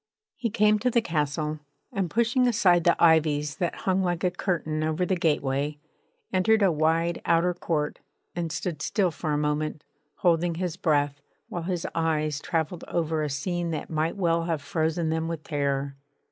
[0.35, 1.59] He came to the castle,
[1.93, 5.77] and pushing aside the ivies that hung like a curtain over the gateway,
[6.33, 7.99] entered a wide outer court
[8.35, 9.83] and stood still for a moment,
[10.15, 15.09] holding his breath, while his eyes travelled over a scene that might well have frozen
[15.11, 15.95] them with terror.